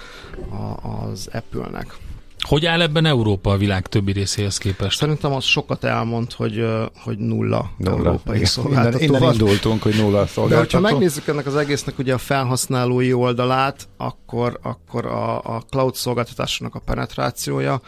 a, 0.50 0.88
az 0.88 1.30
Apple-nek. 1.33 1.98
Hogy 2.39 2.65
áll 2.65 2.81
ebben 2.81 3.06
Európa 3.06 3.51
a 3.51 3.57
világ 3.57 3.88
többi 3.88 4.12
részéhez 4.12 4.57
képest? 4.57 4.98
Szerintem 4.98 5.33
az 5.33 5.44
sokat 5.44 5.83
elmond, 5.83 6.33
hogy, 6.33 6.66
hogy 6.95 7.18
nulla, 7.18 7.71
nulla 7.77 7.98
európai 7.98 8.45
szolgáltató 8.45 9.04
innen, 9.04 9.21
innen 9.21 9.33
indultunk, 9.33 9.81
hogy 9.81 9.95
nulla 9.95 10.27
szolgáltató. 10.27 10.48
De 10.48 10.56
hogyha 10.56 10.80
megnézzük 10.80 11.27
ennek 11.27 11.45
az 11.45 11.56
egésznek 11.56 12.00
ugye 12.00 12.13
a 12.13 12.18
felhasználói 12.18 13.13
oldalát, 13.13 13.88
akkor, 13.98 14.59
akkor 14.62 15.06
a, 15.06 15.56
a 15.56 15.62
cloud 15.69 15.95
szolgáltatásnak 15.95 16.75
a 16.75 16.80
penetrációja 16.80 17.81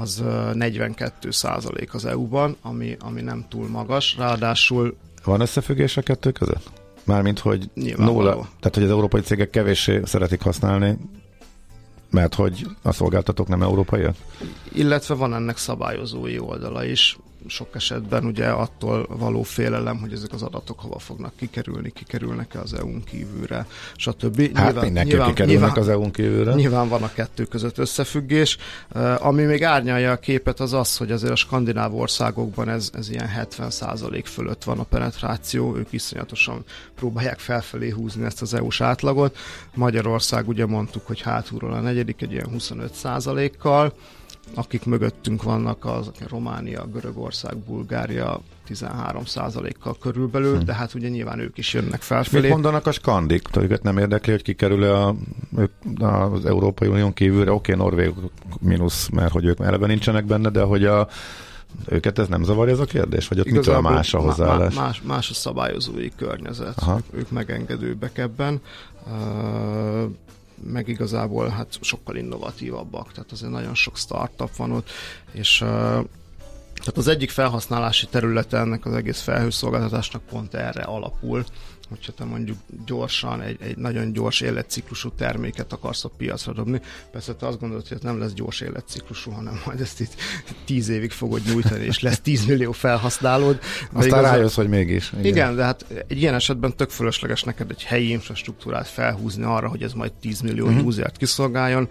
az 0.00 0.22
42 0.54 1.30
százalék 1.30 1.94
az 1.94 2.04
EU-ban, 2.04 2.56
ami, 2.62 2.96
ami 3.00 3.20
nem 3.20 3.44
túl 3.48 3.68
magas, 3.68 4.16
ráadásul... 4.18 4.96
Van 5.24 5.40
összefüggés 5.40 5.96
a 5.96 6.02
kettő 6.02 6.30
között? 6.32 6.70
Mármint, 7.04 7.38
hogy 7.38 7.70
nulla, 7.96 8.32
tehát 8.34 8.74
hogy 8.74 8.82
az 8.82 8.90
európai 8.90 9.20
cégek 9.20 9.50
kevéssé 9.50 10.00
szeretik 10.04 10.42
használni, 10.42 10.98
mert 12.10 12.34
hogy 12.34 12.66
a 12.82 12.92
szolgáltatók 12.92 13.48
nem 13.48 13.62
európaiak? 13.62 14.16
Illetve 14.72 15.14
van 15.14 15.34
ennek 15.34 15.56
szabályozói 15.56 16.38
oldala 16.38 16.84
is 16.84 17.18
sok 17.48 17.74
esetben 17.74 18.24
ugye 18.24 18.46
attól 18.46 19.06
való 19.08 19.42
félelem, 19.42 19.98
hogy 19.98 20.12
ezek 20.12 20.32
az 20.32 20.42
adatok 20.42 20.80
hova 20.80 20.98
fognak 20.98 21.32
kikerülni, 21.36 21.90
kikerülnek-e 21.90 22.60
az 22.60 22.74
EU-n 22.74 23.04
kívülre, 23.04 23.66
stb. 23.96 24.40
Hát 24.40 24.64
nyilván, 24.64 24.84
mindenki 24.84 25.10
nyilván, 25.10 25.28
kikerülnek 25.28 25.60
nyilván, 25.60 25.82
az 25.82 25.88
EU-n 25.88 26.10
kívülre. 26.10 26.54
Nyilván 26.54 26.88
van 26.88 27.02
a 27.02 27.12
kettő 27.12 27.44
között 27.44 27.78
összefüggés. 27.78 28.58
Uh, 28.94 29.26
ami 29.26 29.42
még 29.42 29.64
árnyalja 29.64 30.12
a 30.12 30.16
képet 30.16 30.60
az 30.60 30.72
az, 30.72 30.96
hogy 30.96 31.10
azért 31.10 31.32
a 31.32 31.36
skandináv 31.36 31.94
országokban 31.94 32.68
ez, 32.68 32.90
ez 32.94 33.10
ilyen 33.10 33.30
70% 33.36 34.22
fölött 34.24 34.64
van 34.64 34.78
a 34.78 34.82
penetráció, 34.82 35.76
ők 35.76 35.92
iszonyatosan 35.92 36.64
próbálják 36.94 37.38
felfelé 37.38 37.88
húzni 37.88 38.24
ezt 38.24 38.42
az 38.42 38.54
EU-s 38.54 38.80
átlagot. 38.80 39.36
Magyarország 39.74 40.48
ugye 40.48 40.66
mondtuk, 40.66 41.06
hogy 41.06 41.20
hátulról 41.20 41.72
a 41.72 41.80
negyedik 41.80 42.22
egy 42.22 42.32
ilyen 42.32 42.48
25%-kal, 42.58 43.92
akik 44.54 44.84
mögöttünk 44.84 45.42
vannak, 45.42 45.84
az 45.84 46.10
Románia, 46.28 46.86
Görögország, 46.92 47.56
Bulgária 47.56 48.40
13%-kal 48.68 49.96
körülbelül, 50.00 50.58
hm. 50.58 50.64
de 50.64 50.74
hát 50.74 50.94
ugye 50.94 51.08
nyilván 51.08 51.38
ők 51.38 51.58
is 51.58 51.74
jönnek 51.74 52.02
felfelé. 52.02 52.42
Mit 52.42 52.50
mondanak 52.50 52.86
a 52.86 52.92
skandik? 52.92 53.56
Őket 53.56 53.82
nem 53.82 53.98
érdekli, 53.98 54.32
hogy 54.32 54.42
kikerül 54.42 54.82
a, 54.82 55.14
az 55.98 56.46
Európai 56.46 56.88
Unión 56.88 57.12
kívülre? 57.12 57.52
Oké, 57.52 57.72
okay, 57.72 57.84
Norvég 57.84 58.12
mínusz, 58.60 59.08
mert 59.08 59.32
hogy 59.32 59.44
ők 59.44 59.60
eleve 59.60 59.86
nincsenek 59.86 60.24
benne, 60.24 60.50
de 60.50 60.62
hogy 60.62 60.84
a 60.84 61.08
őket 61.88 62.18
ez 62.18 62.28
nem 62.28 62.42
zavarja 62.42 62.72
ez 62.72 62.78
a 62.78 62.84
kérdés? 62.84 63.28
Vagy 63.28 63.40
ott 63.40 63.50
mitől 63.50 63.80
más 63.80 64.14
a 64.14 64.18
hozzáállás? 64.18 64.74
Más, 64.74 65.02
más 65.02 65.30
a 65.30 65.34
szabályozói 65.34 66.08
környezet. 66.16 66.78
Aha. 66.78 67.00
Ők 67.10 67.30
megengedőbbek 67.30 68.18
ebben. 68.18 68.60
Uh, 69.06 70.10
meg 70.62 70.88
igazából 70.88 71.48
hát 71.48 71.78
sokkal 71.80 72.16
innovatívabbak, 72.16 73.12
tehát 73.12 73.32
azért 73.32 73.52
nagyon 73.52 73.74
sok 73.74 73.96
startup 73.96 74.56
van 74.56 74.72
ott, 74.72 74.90
és 75.32 75.58
tehát 76.78 76.96
az 76.96 77.08
egyik 77.08 77.30
felhasználási 77.30 78.06
területe 78.06 78.58
ennek 78.58 78.86
az 78.86 78.92
egész 78.92 79.20
felhőszolgáltatásnak 79.20 80.22
pont 80.22 80.54
erre 80.54 80.82
alapul, 80.82 81.44
hogyha 81.88 82.12
te 82.12 82.24
mondjuk 82.24 82.58
gyorsan 82.86 83.40
egy, 83.40 83.56
egy 83.60 83.76
nagyon 83.76 84.12
gyors 84.12 84.40
életciklusú 84.40 85.10
terméket 85.10 85.72
akarsz 85.72 86.04
a 86.04 86.08
piacra 86.16 86.52
dobni. 86.52 86.80
Persze 87.10 87.34
te 87.34 87.46
azt 87.46 87.60
gondolod, 87.60 87.88
hogy 87.88 87.96
ez 87.96 88.02
nem 88.02 88.18
lesz 88.18 88.32
gyors 88.32 88.60
életciklusú, 88.60 89.30
hanem 89.30 89.60
majd 89.66 89.80
ezt 89.80 90.00
itt 90.00 90.14
tíz 90.64 90.88
évig 90.88 91.10
fogod 91.10 91.40
nyújtani, 91.46 91.84
és 91.84 92.00
lesz 92.00 92.20
10 92.20 92.44
millió 92.44 92.72
felhasználód. 92.72 93.58
Aztán 93.92 94.06
igazán, 94.06 94.22
rájössz, 94.22 94.54
hogy 94.54 94.68
mégis. 94.68 95.12
Igen. 95.12 95.24
igen, 95.24 95.56
de 95.56 95.64
hát 95.64 95.84
egy 96.08 96.20
ilyen 96.20 96.34
esetben 96.34 96.76
tök 96.76 96.90
fölösleges 96.90 97.42
neked 97.42 97.70
egy 97.70 97.82
helyi 97.82 98.10
infrastruktúrát 98.10 98.88
felhúzni 98.88 99.44
arra, 99.44 99.68
hogy 99.68 99.82
ez 99.82 99.92
majd 99.92 100.12
10 100.12 100.40
millió 100.40 100.66
uh-huh. 100.66 100.86
usert 100.86 101.16
kiszolgáljon 101.16 101.88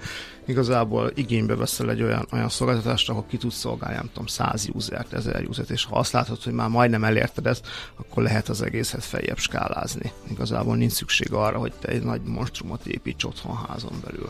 igazából 0.48 1.12
igénybe 1.16 1.56
veszel 1.56 1.89
egy 1.89 2.01
olyan, 2.01 2.27
olyan 2.32 2.50
szolgáltatást, 2.50 3.10
ahol 3.10 3.25
ki 3.30 3.38
tudsz 3.38 3.58
szolgálni, 3.58 3.96
nem 3.96 4.08
tudom, 4.08 4.25
100 4.25 4.70
usert, 4.74 5.13
1000 5.13 5.46
usert, 5.48 5.70
és 5.70 5.86
ha 5.86 5.96
azt 5.96 6.12
látod, 6.12 6.44
hogy 6.44 6.54
már 6.54 6.70
majdnem 6.70 7.04
elérted 7.04 7.48
ezt, 7.48 7.68
akkor 7.96 8.24
lehet 8.24 8.50
az 8.50 8.62
egészet 8.62 9.04
feljebb 9.04 9.38
skálázni. 9.88 10.12
Igazából 10.32 10.75
nincs 10.75 10.91
szükség 10.91 11.34
arra, 11.34 11.58
hogy 11.58 11.74
te 11.79 11.88
egy 11.88 12.03
nagy 12.03 12.22
monstrumot 12.25 12.86
építs 12.86 13.24
otthon 13.24 13.56
házon 13.67 13.94
belül. 14.03 14.29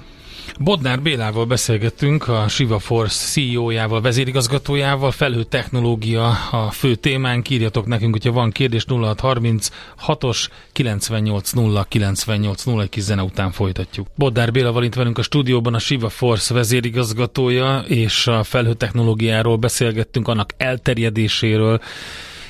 Bodnár 0.60 1.02
Bélával 1.02 1.46
beszélgettünk, 1.46 2.28
a 2.28 2.48
Shiva 2.48 2.80
Force 2.80 3.26
CEO-jával, 3.26 4.02
vezérigazgatójával, 4.02 5.12
felhő 5.12 5.44
technológia 5.44 6.28
a 6.52 6.72
fő 6.72 6.96
témánk, 6.96 7.50
írjatok 7.50 7.86
nekünk, 7.86 8.14
hogyha 8.14 8.32
van 8.32 8.52
kérdés 8.52 8.86
0630 8.88 9.70
6-os 10.08 10.48
980 10.72 11.86
980 11.88 12.82
egy 12.82 12.90
kis 12.90 13.04
zene 13.04 13.24
után 13.24 13.52
folytatjuk. 13.52 14.08
Bodnár 14.16 14.52
Béla 14.52 14.72
van 14.72 14.84
itt 14.84 14.96
velünk 14.96 15.18
a 15.18 15.22
stúdióban, 15.22 15.74
a 15.74 15.80
Shiva 15.80 16.10
Force 16.10 16.54
vezérigazgatója, 16.54 17.84
és 17.88 18.28
a 18.28 18.44
felhő 18.44 18.74
technológiáról 18.74 19.58
beszélgettünk, 19.58 20.28
annak 20.28 20.54
elterjedéséről, 20.58 21.82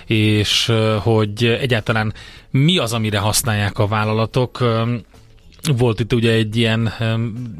és 0.07 0.73
hogy 0.99 1.43
egyáltalán 1.45 2.13
mi 2.49 2.77
az, 2.77 2.93
amire 2.93 3.19
használják 3.19 3.79
a 3.79 3.87
vállalatok. 3.87 4.65
Volt 5.77 5.99
itt 5.99 6.13
ugye 6.13 6.31
egy 6.31 6.55
ilyen 6.55 6.93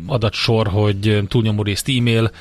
adatsor, 0.06 0.68
hogy 0.68 1.24
túlnyomó 1.28 1.64
részt 1.64 1.90
e-mail, 1.90 2.32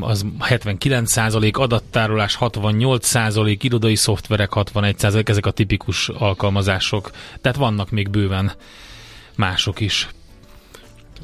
az 0.00 0.24
79% 0.38 1.52
adattárolás, 1.52 2.36
68% 2.40 3.58
irodai 3.60 3.94
szoftverek, 3.94 4.50
61% 4.54 5.28
ezek 5.28 5.46
a 5.46 5.50
tipikus 5.50 6.08
alkalmazások. 6.08 7.10
Tehát 7.40 7.58
vannak 7.58 7.90
még 7.90 8.08
bőven 8.08 8.52
mások 9.36 9.80
is. 9.80 10.08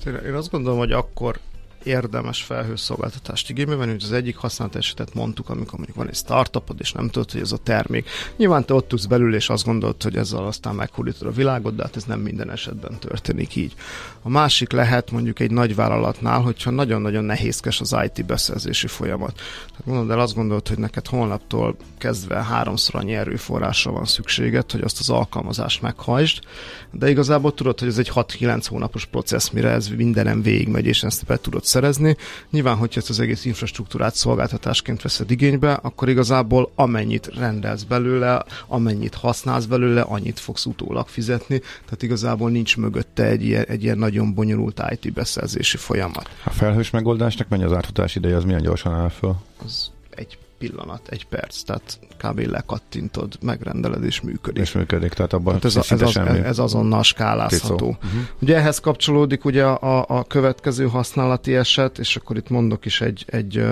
Én 0.06 0.34
azt 0.34 0.50
gondolom, 0.50 0.78
hogy 0.78 0.92
akkor 0.92 1.38
érdemes 1.86 2.42
felhőszolgáltatást 2.42 3.50
igénybe 3.50 3.74
venni, 3.74 3.90
hogy 3.90 4.02
az 4.02 4.12
egyik 4.12 4.36
használat 4.36 4.76
esetet 4.76 5.14
mondtuk, 5.14 5.48
amikor 5.48 5.74
mondjuk 5.74 5.96
van 5.96 6.08
egy 6.08 6.14
startupod, 6.14 6.76
és 6.80 6.92
nem 6.92 7.08
tudod, 7.08 7.30
hogy 7.30 7.40
ez 7.40 7.52
a 7.52 7.56
termék. 7.56 8.08
Nyilván 8.36 8.64
te 8.64 8.74
ott 8.74 8.88
tudsz 8.88 9.04
belül, 9.04 9.34
és 9.34 9.48
azt 9.48 9.64
gondolod, 9.64 10.02
hogy 10.02 10.16
ezzel 10.16 10.46
aztán 10.46 10.74
meghódítod 10.74 11.28
a 11.28 11.30
világot, 11.30 11.74
de 11.76 11.82
hát 11.82 11.96
ez 11.96 12.04
nem 12.04 12.20
minden 12.20 12.50
esetben 12.50 12.98
történik 12.98 13.56
így. 13.56 13.74
A 14.22 14.28
másik 14.28 14.72
lehet 14.72 15.10
mondjuk 15.10 15.40
egy 15.40 15.50
nagy 15.50 15.74
vállalatnál, 15.74 16.40
hogyha 16.40 16.70
nagyon-nagyon 16.70 17.24
nehézkes 17.24 17.80
az 17.80 17.96
IT 18.04 18.26
beszerzési 18.26 18.86
folyamat. 18.86 19.34
Tehát 19.34 19.84
mondod 19.84 20.10
el, 20.10 20.20
azt 20.20 20.34
gondolod, 20.34 20.68
hogy 20.68 20.78
neked 20.78 21.06
holnaptól 21.06 21.76
kezdve 21.98 22.42
háromszor 22.42 22.94
annyi 22.94 23.14
erőforrásra 23.14 23.90
van 23.90 24.04
szükséged, 24.04 24.70
hogy 24.70 24.80
azt 24.80 25.00
az 25.00 25.10
alkalmazást 25.10 25.82
meghajtsd, 25.82 26.44
de 26.90 27.10
igazából 27.10 27.54
tudod, 27.54 27.78
hogy 27.78 27.88
ez 27.88 27.98
egy 27.98 28.10
6-9 28.14 28.64
hónapos 28.68 29.04
processz, 29.04 29.48
mire 29.48 29.70
ez 29.70 29.88
mindenem 29.88 30.42
végigmegy, 30.42 30.86
és 30.86 31.02
ezt 31.02 31.24
be 31.24 31.36
tudod 31.36 31.64
szerezni. 31.76 32.16
Nyilván, 32.50 32.76
hogyha 32.76 33.00
ezt 33.00 33.10
az 33.10 33.20
egész 33.20 33.44
infrastruktúrát 33.44 34.14
szolgáltatásként 34.14 35.02
veszed 35.02 35.30
igénybe, 35.30 35.72
akkor 35.72 36.08
igazából 36.08 36.70
amennyit 36.74 37.30
rendelsz 37.34 37.82
belőle, 37.82 38.44
amennyit 38.66 39.14
használsz 39.14 39.64
belőle, 39.64 40.00
annyit 40.00 40.40
fogsz 40.40 40.64
utólag 40.66 41.08
fizetni, 41.08 41.58
tehát 41.58 42.02
igazából 42.02 42.50
nincs 42.50 42.76
mögötte 42.76 43.24
egy 43.24 43.44
ilyen, 43.44 43.64
egy 43.68 43.82
ilyen 43.82 43.98
nagyon 43.98 44.34
bonyolult 44.34 44.82
IT 44.90 45.12
beszerzési 45.12 45.76
folyamat. 45.76 46.30
A 46.44 46.50
felhős 46.50 46.90
megoldásnak 46.90 47.48
mennyi 47.48 47.64
az 47.64 47.72
átfutás 47.72 48.14
ideje, 48.14 48.36
az 48.36 48.44
milyen 48.44 48.62
gyorsan 48.62 48.92
áll 48.92 49.08
föl? 49.08 49.34
Az 49.64 49.90
egy 50.10 50.38
pillanat, 50.58 51.08
egy 51.08 51.26
perc, 51.26 51.62
tehát 51.62 51.98
kb. 52.18 52.38
lekattintod, 52.38 53.38
megrendeled 53.40 54.04
és 54.04 54.20
működik. 54.20 54.62
És 54.62 54.72
működik, 54.72 55.12
tehát 55.12 55.32
abban 55.32 55.60
tehát 55.60 55.64
ez, 55.64 55.76
a, 55.76 55.94
ez, 55.94 56.02
az, 56.02 56.16
ez 56.44 56.58
azonnal 56.58 57.02
skálázható. 57.02 57.86
Uh-huh. 57.86 58.20
Ugye 58.40 58.56
ehhez 58.56 58.78
kapcsolódik 58.78 59.44
ugye 59.44 59.64
a, 59.64 60.04
a 60.08 60.24
következő 60.24 60.88
használati 60.88 61.54
eset, 61.54 61.98
és 61.98 62.16
akkor 62.16 62.36
itt 62.36 62.48
mondok 62.48 62.84
is 62.84 63.00
egy, 63.00 63.24
egy, 63.26 63.64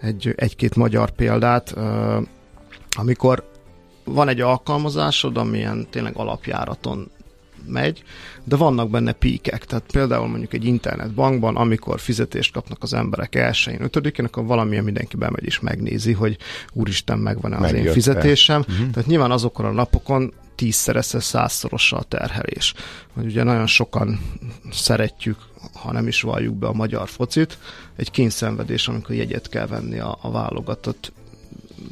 egy, 0.00 0.32
egy-két 0.36 0.76
magyar 0.76 1.10
példát, 1.10 1.74
amikor 2.96 3.50
van 4.04 4.28
egy 4.28 4.40
alkalmazásod, 4.40 5.36
amilyen 5.36 5.86
tényleg 5.90 6.16
alapjáraton 6.16 7.10
megy, 7.66 8.02
de 8.44 8.56
vannak 8.56 8.90
benne 8.90 9.12
píkek. 9.12 9.64
Tehát 9.64 9.84
például 9.92 10.26
mondjuk 10.26 10.52
egy 10.52 10.64
internetbankban, 10.64 11.56
amikor 11.56 12.00
fizetést 12.00 12.52
kapnak 12.52 12.82
az 12.82 12.94
emberek 12.94 13.34
elsőjén, 13.34 13.82
ötödikén, 13.82 14.24
akkor 14.24 14.44
valamilyen 14.44 14.84
mindenki 14.84 15.16
bemegy 15.16 15.44
és 15.44 15.60
megnézi, 15.60 16.12
hogy 16.12 16.36
úristen, 16.72 17.18
megvan-e 17.18 17.56
az 17.56 17.62
Megjött 17.62 17.86
én 17.86 17.92
fizetésem. 17.92 18.60
Uh-huh. 18.60 18.90
Tehát 18.90 19.08
nyilván 19.08 19.30
azokon 19.30 19.64
a 19.64 19.72
napokon 19.72 20.32
tízszerese, 20.54 21.20
százszorosa 21.20 21.96
a 21.96 22.02
terhelés. 22.02 22.74
Hogy 23.14 23.24
ugye 23.24 23.42
nagyon 23.42 23.66
sokan 23.66 24.20
szeretjük, 24.70 25.38
ha 25.72 25.92
nem 25.92 26.06
is 26.06 26.20
valljuk 26.20 26.54
be 26.54 26.66
a 26.66 26.72
magyar 26.72 27.08
focit, 27.08 27.58
egy 27.96 28.10
kényszenvedés, 28.10 28.88
amikor 28.88 29.14
jegyet 29.14 29.48
kell 29.48 29.66
venni 29.66 29.98
a, 29.98 30.18
a 30.20 30.30
válogatott 30.30 31.12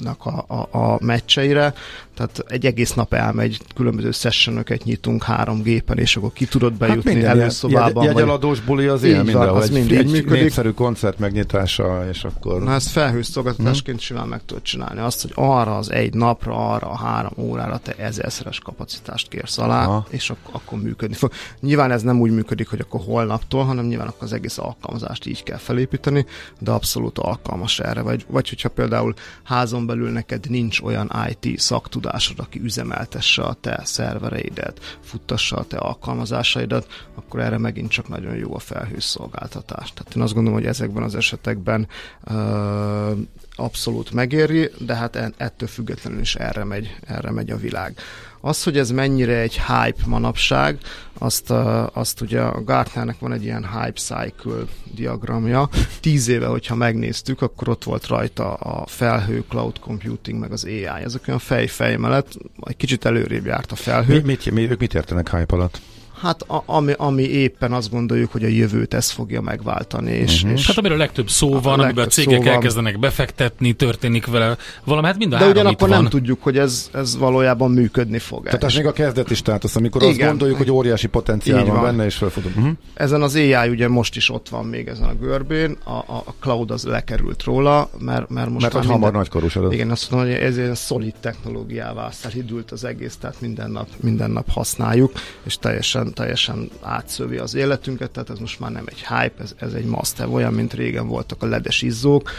a, 0.05 0.55
a, 0.55 0.69
a 0.71 0.99
meccseire, 1.01 1.75
tehát 2.17 2.43
egy 2.47 2.67
egész 2.67 2.93
nap 2.93 3.15
elmegy, 3.15 3.61
különböző 3.75 4.11
sessionöket 4.11 4.85
nyitunk 4.85 5.23
három 5.23 5.63
gépen, 5.63 5.99
és 5.99 6.17
akkor 6.17 6.33
ki 6.33 6.47
tudod 6.47 6.71
hát 6.71 6.79
bejutni 6.79 7.15
hát 7.15 7.25
előszobában. 7.25 8.05
Jegy, 8.05 8.15
jegyeladós 8.15 8.61
buli 8.61 8.87
az 8.87 9.03
ilyen 9.03 9.25
mindenhol. 9.25 9.57
Az 9.57 9.71
mind 9.71 9.93
egy 9.93 10.11
működik. 10.11 10.41
népszerű 10.43 10.71
koncert 10.71 11.19
megnyitása, 11.19 12.09
és 12.11 12.25
akkor... 12.25 12.63
Na 12.63 12.73
ezt 12.73 12.89
felhős 12.89 13.27
szolgáltatásként 13.27 13.97
hmm. 13.97 14.07
simán 14.07 14.29
meg 14.29 14.41
tudod 14.47 14.63
csinálni. 14.63 15.01
Azt, 15.01 15.23
hogy 15.23 15.33
arra 15.35 15.77
az 15.77 15.91
egy 15.91 16.15
napra, 16.15 16.71
arra 16.71 16.91
a 16.91 16.97
három 16.97 17.33
órára 17.37 17.79
te 17.79 17.95
ezerszeres 17.99 18.59
kapacitást 18.59 19.29
kérsz 19.29 19.59
alá, 19.59 19.87
Aha. 19.87 20.07
és 20.11 20.31
ak- 20.31 20.49
akkor 20.51 20.79
működni 20.79 21.15
fog. 21.15 21.33
Nyilván 21.61 21.91
ez 21.91 22.03
nem 22.03 22.21
úgy 22.21 22.31
működik, 22.31 22.69
hogy 22.69 22.81
akkor 22.81 23.01
holnaptól, 23.05 23.65
hanem 23.65 23.87
nyilván 23.87 24.07
akkor 24.09 24.23
az 24.23 24.33
egész 24.33 24.59
alkalmazást 24.59 25.27
így 25.27 25.43
kell 25.43 25.59
felépíteni, 25.59 26.27
de 26.59 26.71
abszolút 26.71 27.19
alkalmas 27.19 27.81
erre. 27.81 28.01
Vagy, 28.01 28.25
vagy 28.29 28.49
hogyha 28.49 28.69
például 28.69 29.15
házon 29.43 29.87
belül 29.87 30.11
neked 30.11 30.51
nincs 30.51 30.81
olyan 30.81 31.13
IT 31.29 31.59
szaktudás, 31.59 32.05
tudásod, 32.07 32.39
aki 32.39 32.61
üzemeltesse 32.61 33.43
a 33.43 33.53
te 33.53 33.81
szervereidet, 33.85 34.99
futtassa 35.01 35.57
a 35.57 35.65
te 35.65 35.77
alkalmazásaidat, 35.77 36.87
akkor 37.15 37.41
erre 37.41 37.59
megint 37.59 37.91
csak 37.91 38.09
nagyon 38.09 38.37
jó 38.37 38.55
a 38.55 38.59
felhős 38.59 39.05
szolgáltatás. 39.05 39.93
Tehát 39.93 40.15
én 40.17 40.23
azt 40.23 40.35
gondolom, 40.35 40.59
hogy 40.59 40.69
ezekben 40.69 41.03
az 41.03 41.15
esetekben 41.15 41.89
uh, 42.31 43.19
abszolút 43.57 44.11
megéri, 44.11 44.71
de 44.79 44.95
hát 44.95 45.33
ettől 45.37 45.69
függetlenül 45.69 46.21
is 46.21 46.35
erre 46.35 46.65
megy, 46.65 46.97
erre 47.07 47.31
megy 47.31 47.51
a 47.51 47.57
világ. 47.57 47.99
Az, 48.47 48.63
hogy 48.63 48.79
ez 48.79 48.91
mennyire 48.91 49.41
egy 49.41 49.61
hype 49.61 50.03
manapság, 50.07 50.79
azt, 51.19 51.51
azt 51.93 52.21
ugye 52.21 52.41
a 52.41 52.63
Gartnernek 52.65 53.19
van 53.19 53.33
egy 53.33 53.45
ilyen 53.45 53.69
hype 53.73 54.01
cycle 54.01 54.65
diagramja. 54.95 55.69
Tíz 56.01 56.29
éve, 56.29 56.47
hogyha 56.47 56.75
megnéztük, 56.75 57.43
akkor 57.43 57.69
ott 57.69 57.85
volt 57.85 58.07
rajta 58.07 58.55
a 58.55 58.87
felhő, 58.87 59.45
cloud 59.49 59.79
computing, 59.79 60.41
meg 60.41 60.53
az 60.53 60.65
AI. 60.65 61.03
Ezek 61.05 61.25
olyan 61.29 61.41
fej-fej 61.41 61.97
mellett, 61.97 62.33
egy 62.61 62.77
kicsit 62.77 63.05
előrébb 63.05 63.47
járt 63.47 63.73
a 63.73 63.77
felhő. 63.77 64.15
Mi, 64.15 64.21
mit, 64.21 64.51
mi, 64.51 64.71
ők 64.71 64.79
mit 64.79 64.95
értenek 64.95 65.31
hype 65.31 65.55
alatt? 65.55 65.81
Hát 66.27 66.43
a, 66.43 66.63
ami, 66.67 66.93
ami 66.97 67.23
éppen 67.23 67.73
azt 67.73 67.91
gondoljuk, 67.91 68.33
hogy 68.33 68.45
a 68.45 68.49
jövőt 68.49 68.95
ez 68.95 69.11
fogja 69.11 69.41
megváltani. 69.41 70.11
És, 70.11 70.43
uh-huh. 70.43 70.59
és 70.59 70.67
hát 70.67 70.79
amiről 70.79 70.97
a 70.97 71.01
legtöbb 71.01 71.29
szó 71.29 71.55
a 71.55 71.61
van, 71.61 71.81
amiben 71.81 72.05
a 72.05 72.09
cégek 72.09 72.39
van. 72.39 72.53
elkezdenek 72.53 72.99
befektetni, 72.99 73.73
történik 73.73 74.27
vele 74.27 74.57
valami, 74.85 75.07
hát 75.07 75.19
mind 75.19 75.33
a 75.33 75.39
De 75.39 75.47
ugyanakkor 75.47 75.89
nem 75.89 76.09
tudjuk, 76.09 76.43
hogy 76.43 76.59
ez, 76.59 76.91
ez 76.93 77.17
valójában 77.17 77.71
működni 77.71 78.19
fog. 78.19 78.45
Tehát 78.45 78.65
ez 78.65 78.75
még 78.75 78.87
a 78.87 78.93
kezdeti 78.93 79.35
státusz, 79.35 79.77
amikor 79.77 80.03
Igen. 80.03 80.15
azt 80.15 80.29
gondoljuk, 80.29 80.59
hogy 80.59 80.71
óriási 80.71 81.07
potenciál 81.07 81.65
van, 81.65 81.75
van 81.75 81.85
benne, 81.85 82.05
és 82.05 82.15
felfogunk. 82.15 82.57
Uh-huh. 82.57 82.73
Ezen 82.95 83.23
az 83.23 83.35
AI 83.35 83.69
ugye 83.69 83.89
most 83.89 84.17
is 84.17 84.31
ott 84.31 84.49
van 84.49 84.65
még 84.65 84.89
ezen 84.89 85.09
a 85.09 85.15
görbén, 85.15 85.77
a, 85.85 85.91
a, 85.91 86.35
cloud 86.41 86.71
az 86.71 86.85
lekerült 86.85 87.43
róla, 87.43 87.91
mert, 87.99 88.29
mert 88.31 88.49
most 88.49 88.61
mert 88.61 88.75
már 88.75 88.83
minden, 88.83 89.01
hamar 89.01 89.13
nagykorúsodott. 89.13 89.73
Igen, 89.73 89.91
azt 89.91 90.11
mondom, 90.11 90.31
hogy 90.31 90.41
ez 90.41 90.57
egy 90.57 90.75
szolid 90.75 91.15
technológiává 91.21 92.11
szelidült 92.11 92.71
az 92.71 92.85
egész, 92.85 93.17
tehát 93.17 93.41
minden 93.41 93.71
nap, 93.71 93.89
minden 94.01 94.31
nap 94.31 94.51
használjuk, 94.51 95.13
és 95.43 95.59
teljesen, 95.59 96.13
teljesen 96.17 96.71
átszövi 96.81 97.37
az 97.37 97.55
életünket, 97.55 98.11
tehát 98.11 98.31
ez 98.31 98.39
most 98.39 98.61
már 98.61 98.71
nem 98.71 98.85
egy 98.87 99.05
hype, 99.09 99.43
ez, 99.43 99.55
ez 99.59 99.73
egy 99.73 99.85
must 99.85 100.21
olyan, 100.31 100.53
mint 100.53 100.75
régen 100.75 101.09
voltak 101.09 101.43
a 101.43 101.47
ledes 101.47 101.83
izzók, 101.83 102.31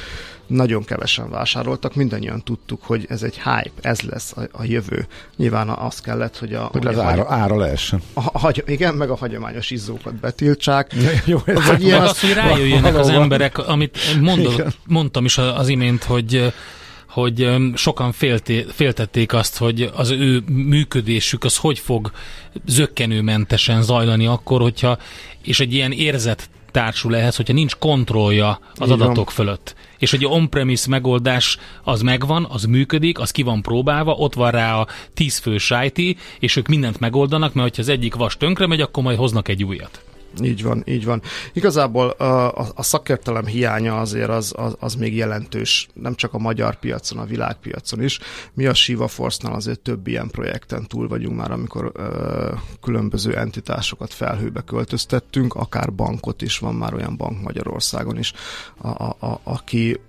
nagyon 0.48 0.84
kevesen 0.84 1.30
vásároltak, 1.30 1.96
mindannyian 1.96 2.44
tudtuk, 2.44 2.84
hogy 2.84 3.06
ez 3.10 3.24
egy 3.24 3.36
hype, 3.36 3.72
ez 3.82 4.02
lesz 4.02 4.34
a, 4.38 4.42
a 4.52 4.64
jövő. 4.64 5.08
Nyilván 5.36 5.70
az 5.70 6.02
kellett, 6.02 6.38
hogy 6.38 6.54
a... 6.54 6.70
Hogy 6.72 6.88
az 6.88 7.00
ára, 7.00 7.26
ára 7.30 7.58
leessen. 7.58 8.02
A, 8.14 8.48
a, 8.48 8.54
igen, 8.66 8.94
meg 8.94 9.10
a 9.10 9.16
hagyományos 9.16 9.72
izzókat 9.72 10.16
betiltsák. 10.16 10.94
Jó, 11.26 11.40
ez 11.46 11.66
vagy 11.66 11.84
ilyen 11.84 12.02
az, 12.02 12.20
hogy 12.20 12.34
rájöjjenek 12.34 12.96
az 12.96 13.10
emberek, 13.10 13.58
amit 13.58 13.98
mondom, 14.22 14.54
mondtam 14.86 15.26
is 15.26 15.38
az 15.38 15.68
imént, 15.68 16.04
hogy 16.04 16.54
hogy 17.22 17.50
sokan 17.76 18.12
félté, 18.12 18.66
féltették 18.70 19.34
azt, 19.34 19.58
hogy 19.58 19.92
az 19.96 20.10
ő 20.10 20.44
működésük 20.50 21.44
az 21.44 21.58
hogy 21.58 21.80
fog 21.80 22.12
zöggenőmentesen 22.66 23.82
zajlani 23.82 24.26
akkor, 24.26 24.62
hogyha, 24.62 24.98
és 25.44 25.60
egy 25.60 25.74
ilyen 25.74 25.92
érzet 25.92 26.50
társul 26.72 27.16
ehhez, 27.16 27.36
hogyha 27.36 27.54
nincs 27.54 27.76
kontrollja 27.76 28.60
az 28.76 28.90
Igen. 28.90 29.02
adatok 29.02 29.32
fölött. 29.32 29.76
És 29.98 30.12
hogy 30.12 30.24
a 30.24 30.28
on-premise 30.28 30.90
megoldás 30.90 31.58
az 31.84 32.02
megvan, 32.02 32.48
az 32.50 32.64
működik, 32.64 33.20
az 33.20 33.32
ki 33.32 33.42
van 33.42 33.62
próbálva, 33.62 34.12
ott 34.12 34.34
van 34.34 34.52
rá 34.52 34.80
a 34.80 34.88
tíz 35.14 35.38
fő 35.38 35.58
IT, 35.84 36.20
és 36.40 36.56
ők 36.56 36.68
mindent 36.68 37.00
megoldanak, 37.00 37.54
mert 37.54 37.68
hogyha 37.68 37.82
az 37.82 37.90
egyik 37.90 38.16
vas 38.16 38.38
tönkre 38.38 38.68
megy, 38.68 38.82
akkor 38.82 39.04
majd 39.04 39.18
hoznak 39.18 39.48
egy 39.48 39.64
újat. 39.64 40.02
Így 40.44 40.64
van, 40.64 40.84
így 40.86 41.06
van. 41.06 41.22
Igazából 41.54 42.10
a, 42.10 42.48
a, 42.76 42.84
szakértelem 42.84 43.46
hiánya 43.46 44.00
azért 44.00 44.30
az, 44.30 44.54
az, 44.56 44.76
az 44.80 44.96
még 44.96 45.16
jelentős, 45.16 45.88
nem 45.94 46.16
csak 46.16 46.34
a 46.34 46.38
magyar 46.38 46.80
piacon, 46.80 47.20
a 47.20 47.26
világpiacon 47.26 48.04
is. 48.04 48.20
Mi 48.54 48.66
a 48.66 48.74
Shiva 48.74 49.08
Force-nál 49.08 49.54
azért 49.54 49.80
több 49.80 50.08
ilyen 50.08 50.30
projekten 50.30 50.86
túl 50.88 51.08
vagyunk 51.08 51.38
már, 51.38 51.52
amikor 51.52 51.92
ö, 51.94 52.54
különböző 52.82 53.38
entitássokat 53.38 54.14
felhőbe 54.14 54.62
költöztettünk, 54.62 55.54
akár 55.54 55.94
bankot 55.94 56.42
is, 56.42 56.60
van 56.60 56.76
már 56.76 56.94
olyan 56.94 57.18
bank 57.18 57.42
Magyarországon 57.42 58.18
is, 58.18 58.34
a, 58.78 58.88
a, 58.88 59.16
a, 59.20 59.40
aki 59.44 60.00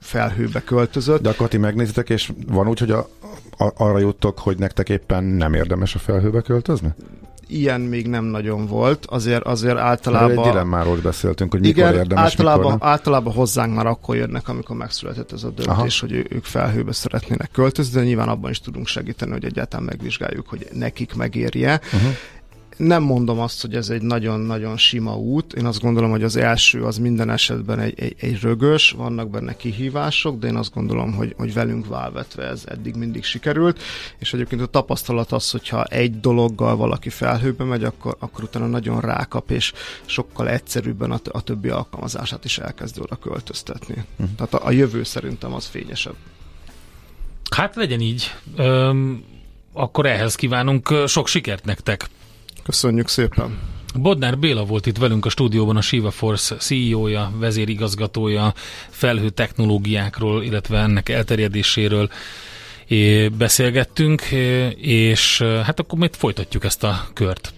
felhőbe 0.00 0.62
költözött. 0.62 1.22
De 1.22 1.28
akkor 1.28 1.48
ti 1.48 1.56
megnézitek, 1.56 2.10
és 2.10 2.32
van 2.46 2.68
úgy, 2.68 2.78
hogy 2.78 2.90
a, 2.90 3.08
a, 3.56 3.72
arra 3.76 3.98
juttok, 3.98 4.38
hogy 4.38 4.58
nektek 4.58 4.88
éppen 4.88 5.24
nem 5.24 5.54
érdemes 5.54 5.94
a 5.94 5.98
felhőbe 5.98 6.40
költözni? 6.40 6.94
Ilyen 7.52 7.80
még 7.80 8.08
nem 8.08 8.24
nagyon 8.24 8.66
volt, 8.66 9.06
azért, 9.06 9.42
azért 9.42 9.76
általában... 9.76 10.44
Egy 10.44 10.52
dilemmáról 10.52 10.96
beszéltünk, 10.96 11.50
hogy 11.50 11.60
mikor 11.60 11.76
igen, 11.76 11.94
érdemes, 11.94 12.24
általában, 12.24 12.72
mikor 12.72 12.88
általában 12.88 13.32
hozzánk 13.32 13.74
már 13.74 13.86
akkor 13.86 14.16
jönnek, 14.16 14.48
amikor 14.48 14.76
megszületett 14.76 15.32
ez 15.32 15.42
a 15.42 15.50
döntés, 15.50 16.02
Aha. 16.02 16.12
hogy 16.12 16.26
ők 16.28 16.44
felhőbe 16.44 16.92
szeretnének 16.92 17.50
költözni, 17.52 17.98
de 17.98 18.06
nyilván 18.06 18.28
abban 18.28 18.50
is 18.50 18.60
tudunk 18.60 18.86
segíteni, 18.86 19.30
hogy 19.32 19.44
egyáltalán 19.44 19.84
megvizsgáljuk, 19.84 20.48
hogy 20.48 20.66
nekik 20.72 21.14
megérje. 21.14 21.80
Uh-huh 21.84 22.10
nem 22.80 23.02
mondom 23.02 23.38
azt, 23.38 23.60
hogy 23.60 23.74
ez 23.74 23.88
egy 23.88 24.02
nagyon-nagyon 24.02 24.76
sima 24.76 25.16
út. 25.16 25.52
Én 25.52 25.66
azt 25.66 25.80
gondolom, 25.80 26.10
hogy 26.10 26.22
az 26.22 26.36
első 26.36 26.84
az 26.84 26.98
minden 26.98 27.30
esetben 27.30 27.78
egy, 27.78 28.00
egy, 28.00 28.14
egy 28.20 28.40
rögös, 28.40 28.90
vannak 28.90 29.30
benne 29.30 29.56
kihívások, 29.56 30.38
de 30.38 30.46
én 30.46 30.56
azt 30.56 30.74
gondolom, 30.74 31.12
hogy, 31.12 31.34
hogy 31.36 31.54
velünk 31.54 31.86
válvetve 31.86 32.42
ez 32.42 32.62
eddig 32.66 32.94
mindig 32.94 33.24
sikerült. 33.24 33.82
És 34.18 34.32
egyébként 34.32 34.60
a 34.60 34.66
tapasztalat 34.66 35.32
az, 35.32 35.50
hogyha 35.50 35.84
egy 35.84 36.20
dologgal 36.20 36.76
valaki 36.76 37.08
felhőbe 37.08 37.64
megy, 37.64 37.84
akkor, 37.84 38.16
akkor 38.18 38.44
utána 38.44 38.66
nagyon 38.66 39.00
rákap, 39.00 39.50
és 39.50 39.72
sokkal 40.06 40.48
egyszerűbben 40.48 41.10
a, 41.10 41.20
a 41.30 41.40
többi 41.42 41.68
alkalmazását 41.68 42.44
is 42.44 42.58
elkezdi 42.58 43.00
oda 43.00 43.16
költöztetni. 43.16 44.04
Uh-huh. 44.10 44.34
Tehát 44.36 44.54
a, 44.54 44.66
a 44.66 44.70
jövő 44.70 45.02
szerintem 45.02 45.54
az 45.54 45.66
fényesebb. 45.66 46.14
Hát 47.50 47.76
legyen 47.76 48.00
így. 48.00 48.34
Öm, 48.56 49.24
akkor 49.72 50.06
ehhez 50.06 50.34
kívánunk 50.34 50.94
sok 51.06 51.26
sikert 51.26 51.64
nektek. 51.64 52.08
Köszönjük 52.62 53.08
szépen! 53.08 53.58
Bodnár 53.94 54.38
Béla 54.38 54.64
volt 54.64 54.86
itt 54.86 54.96
velünk 54.98 55.24
a 55.26 55.28
stúdióban, 55.28 55.76
a 55.76 55.80
Shiva 55.80 56.10
Force 56.10 56.56
CEO-ja, 56.56 57.32
vezérigazgatója, 57.38 58.54
felhő 58.88 59.28
technológiákról, 59.30 60.42
illetve 60.42 60.78
ennek 60.78 61.08
elterjedéséről 61.08 62.10
beszélgettünk, 63.38 64.22
és 64.76 65.42
hát 65.42 65.80
akkor 65.80 65.98
majd 65.98 66.14
folytatjuk 66.14 66.64
ezt 66.64 66.84
a 66.84 67.08
kört. 67.14 67.52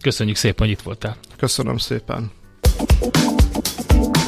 Köszönjük 0.00 0.36
szépen, 0.36 0.66
hogy 0.66 0.76
itt 0.76 0.82
voltál. 0.82 1.16
Köszönöm 1.36 1.76
szépen. 1.76 2.30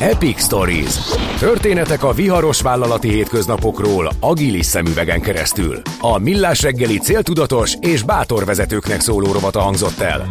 Epic 0.01 0.43
Stories. 0.43 0.95
Történetek 1.39 2.03
a 2.05 2.13
viharos 2.13 2.61
vállalati 2.61 3.09
hétköznapokról 3.09 4.11
agilis 4.21 4.67
szemüvegen 4.67 5.21
keresztül. 5.21 5.83
A 6.01 6.19
Millás 6.19 6.63
reggeli 6.63 6.99
céltudatos 6.99 7.75
és 7.81 8.03
bátor 8.03 8.45
vezetőknek 8.45 9.01
szóló 9.01 9.33
rovata 9.33 9.61
hangzott 9.61 9.99
el. 9.99 10.29